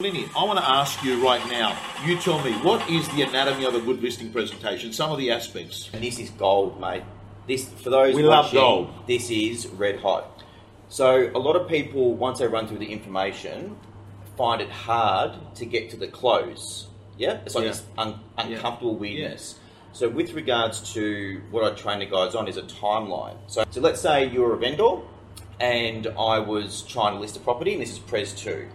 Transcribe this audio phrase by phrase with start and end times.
[0.00, 1.76] Lenny, I want to ask you right now.
[2.06, 4.92] You tell me what is the anatomy of a good listing presentation?
[4.92, 5.90] Some of the aspects.
[5.92, 7.02] And this is gold, mate.
[7.48, 8.94] This for those We love gold.
[9.08, 10.44] This is red hot.
[10.88, 13.76] So a lot of people, once they run through the information,
[14.36, 16.86] find it hard to get to the close.
[17.16, 17.70] Yeah, it's like Yeah.
[17.70, 19.56] this un- uncomfortable weirdness.
[19.94, 23.34] So with regards to what I train the guys on is a timeline.
[23.48, 24.98] So, so let's say you're a vendor,
[25.58, 28.68] and I was trying to list a property, and this is Pres two.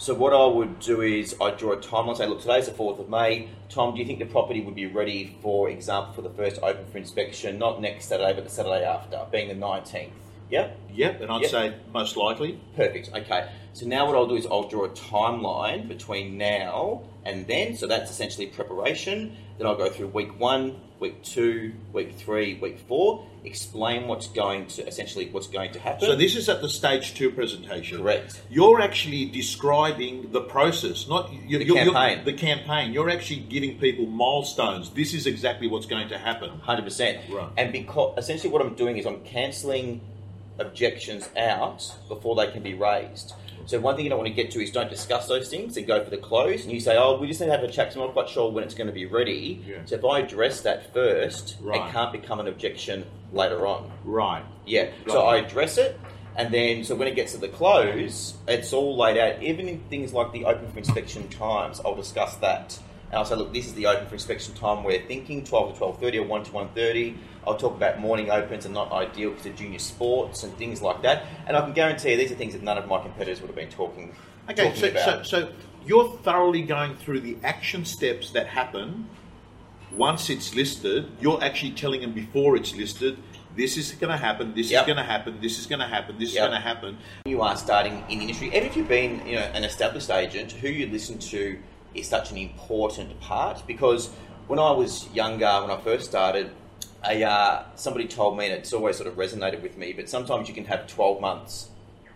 [0.00, 2.16] So what I would do is I draw a timeline.
[2.16, 3.50] Say, look, today's the fourth of May.
[3.68, 6.86] Tom, do you think the property would be ready, for example, for the first open
[6.90, 10.14] for inspection, not next Saturday, but the Saturday after, being the nineteenth?
[10.48, 10.78] Yep.
[10.94, 11.50] Yep, and I'd Yep.
[11.50, 12.58] say most likely.
[12.76, 13.10] Perfect.
[13.14, 13.50] Okay.
[13.74, 17.76] So now what I'll do is I'll draw a timeline between now and then.
[17.76, 19.36] So that's essentially preparation.
[19.60, 23.26] Then I'll go through week one, week two, week three, week four.
[23.44, 26.00] Explain what's going to essentially what's going to happen.
[26.00, 27.98] So this is at the stage two presentation.
[27.98, 28.40] Correct.
[28.48, 32.24] You're actually describing the process, not you, The you're- you're- campaign.
[32.24, 32.94] the campaign.
[32.94, 34.88] You're actually giving people milestones.
[34.92, 36.48] This is exactly what's going to happen.
[36.60, 37.18] Hundred percent.
[37.30, 37.50] Right.
[37.58, 40.00] And because essentially what I'm doing is I'm cancelling
[40.60, 43.34] objections out before they can be raised.
[43.66, 45.86] So one thing you don't want to get to is don't discuss those things and
[45.86, 46.64] go for the close.
[46.64, 47.94] And you say, "Oh, we just need to have a chat.
[47.94, 49.76] I'm not quite sure when it's going to be ready." Yeah.
[49.84, 51.86] So if I address that first, Right.
[51.88, 53.90] it can't become an objection later on.
[54.04, 54.42] Right.
[54.66, 54.88] Yeah.
[55.06, 56.00] So I address it,
[56.36, 59.42] and then so when it gets to the close, it's all laid out.
[59.42, 62.78] Even in things like the open for inspection times, I'll discuss that.
[63.10, 65.84] And I'll say, look, this is the open for inspection time we're thinking, 12 to
[65.84, 67.16] 12.30 or 1 to 1.30.
[67.46, 71.02] I'll talk about morning opens and not ideal because of junior sports and things like
[71.02, 71.24] that.
[71.48, 73.56] And I can guarantee you these are things that none of my competitors would have
[73.56, 74.14] been talking,
[74.48, 75.26] Okay, talking so, about.
[75.26, 75.52] so, so
[75.84, 79.08] you're thoroughly going through the action steps that happen
[79.96, 81.10] once it's listed.
[81.20, 83.18] You're actually telling them before it's listed,
[83.56, 84.82] this is going to happen, this Yep.
[84.82, 86.42] is going to happen, this is going to happen, this Yep.
[86.44, 86.98] is going to happen.
[87.24, 90.52] you are starting in the industry, even if you've been you know an established agent,
[90.52, 91.58] who you listen to
[91.94, 93.62] is such an important part.
[93.66, 94.08] Because
[94.46, 96.50] when I was younger, when I first started,
[97.04, 99.92] a, uh, somebody told me, and it's always sort of resonated with me.
[99.92, 101.68] But sometimes you can have twelve months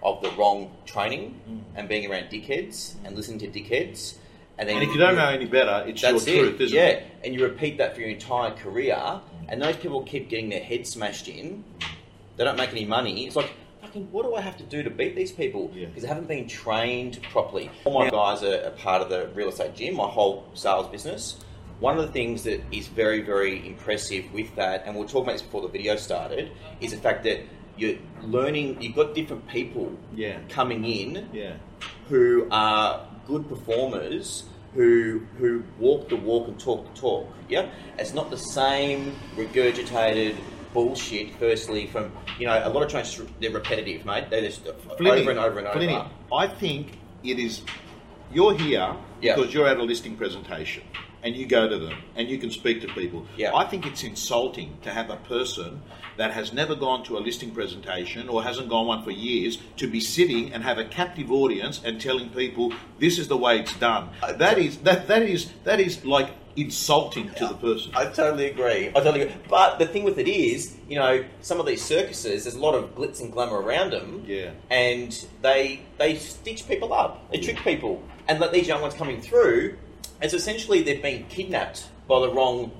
[0.02, 1.40] of the wrong training
[1.74, 4.16] and being around dickheads and listening to dickheads,
[4.58, 6.24] and then And if you don't know any better, it's your it.
[6.24, 7.06] truth, isn't yeah, it?
[7.24, 10.90] and you repeat that for your entire career, and those people keep getting their heads
[10.90, 11.64] smashed in.
[12.36, 13.26] They don't make any money.
[13.26, 13.50] It's like,
[13.94, 15.70] fucking, what do I have to do to beat these people?
[15.74, 15.86] Yeah.
[15.86, 17.70] Because they haven't been trained properly.
[17.84, 21.40] All my guys are a part of the real estate gym, my whole sales business.
[21.80, 25.32] One of the things that is very, very impressive with that, and we'll talk about
[25.32, 26.50] this before the video started,
[26.80, 27.40] is the fact that
[27.76, 28.80] you're learning.
[28.80, 30.38] You've got different people Yeah.
[30.48, 31.54] coming in Yeah.
[32.08, 34.44] who are good performers
[34.74, 37.28] who who walk the walk and talk the talk.
[37.48, 40.34] Yeah, it's not the same regurgitated
[40.74, 41.34] bullshit.
[41.36, 44.28] Firstly, from you know, a lot of trains they're repetitive, mate.
[44.28, 46.10] They're just Flinny, over and over and Flinny, over.
[46.34, 47.62] I think it is.
[48.32, 49.36] You're here Yeah.
[49.36, 50.82] because you're at a listing presentation,
[51.24, 53.26] and you go to them, and you can speak to people.
[53.36, 53.54] Yeah.
[53.54, 55.82] I think it's insulting to have a person
[56.16, 59.90] that has never gone to a listing presentation or hasn't gone one for years to
[59.90, 63.76] be sitting and have a captive audience and telling people this is the way it's
[63.78, 64.10] done.
[64.36, 67.92] That is that that is that is like insulting to the person.
[67.96, 68.88] I totally agree.
[68.88, 69.36] I totally agree.
[69.48, 72.74] But the thing with it is, you know, some of these circuses, there's a lot
[72.74, 74.24] of glitz and glamour around them.
[74.26, 74.50] Yeah.
[74.70, 77.30] And they they stitch people up.
[77.30, 78.02] They trick people.
[78.28, 79.76] And let these young ones coming through,
[80.24, 82.72] it's essentially they've been kidnapped by the wrong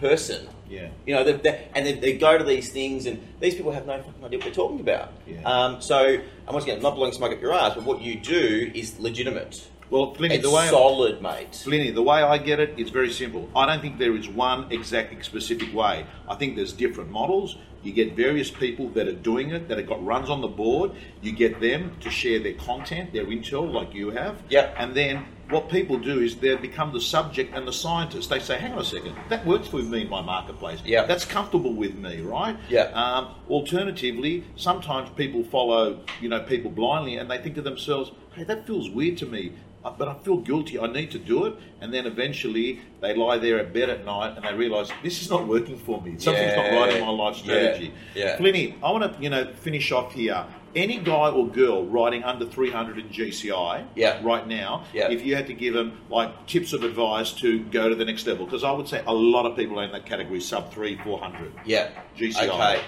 [0.00, 0.48] person.
[0.68, 0.88] Yeah.
[1.06, 3.86] You know, they, they, and they, they go to these things, and these people have
[3.86, 5.12] no fucking idea what they're talking about.
[5.26, 5.42] Yeah.
[5.42, 8.20] Um, so, and once again, I'm not blowing smoke up your ass, but what you
[8.20, 9.68] do is legitimate.
[9.90, 11.52] Well, Flinny, the way solid, mate.
[11.52, 13.48] Flinny, the way I get it is very simple.
[13.56, 16.04] I don't think there is one exact specific way.
[16.28, 17.56] I think there's different models.
[17.82, 20.92] You get various people that are doing it, that have got runs on the board.
[21.22, 24.42] You get them to share their content, their intel, like you have.
[24.48, 24.74] Yep.
[24.78, 28.28] And then what people do is they become the subject and the scientist.
[28.30, 30.80] They say, hang on a second, that works for me in my marketplace.
[30.84, 31.06] Yeah.
[31.06, 32.56] That's comfortable with me, right?
[32.68, 32.94] Yep.
[32.94, 38.44] Um, alternatively, sometimes people follow, you know, people blindly and they think to themselves, hey,
[38.44, 39.52] that feels weird to me,
[39.84, 40.78] uh, but I feel guilty.
[40.78, 41.54] I need to do it.
[41.80, 45.30] And then eventually they lie there at bed at night and they realise this is
[45.30, 46.18] not working for me.
[46.18, 47.67] Something's not right in my life Yeah.
[47.74, 47.94] Strategy.
[48.14, 48.36] Yeah.
[48.38, 50.44] Flinny, I want to, you know, finish off here.
[50.76, 54.20] Any guy or girl riding under 300 in GCI Yeah.
[54.22, 55.10] right now, Yeah.
[55.10, 58.26] if you had to give them like tips of advice to go to the next
[58.26, 60.96] level, because I would say a lot of people are in that category, sub three,
[61.02, 61.52] 400.
[61.64, 61.88] Yeah.
[62.16, 62.48] GCI.
[62.48, 62.80] Okay.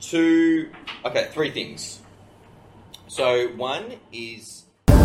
[0.00, 0.70] Two.
[1.04, 2.00] Okay, three things.
[3.08, 4.63] So one is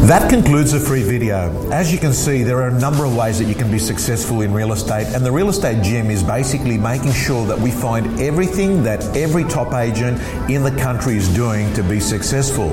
[0.09, 1.53] That concludes the free video.
[1.69, 4.41] As you can see, there are a number of ways that you can be successful
[4.41, 8.19] in real estate, and the Real Estate Gym is basically making sure that we find
[8.19, 10.19] everything that every top agent
[10.49, 12.69] in the country is doing to be successful.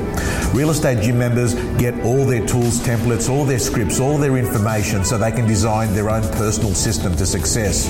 [0.55, 5.05] Real Estate Gym members get all their tools, templates, all their scripts, all their information
[5.05, 7.87] so they can design their own personal system to success.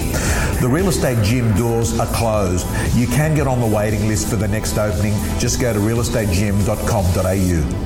[0.61, 2.67] The Real Estate Gym doors are closed.
[2.97, 5.15] You can get on the waiting list for the next opening.
[5.39, 7.86] Just go to realestategym.com.au.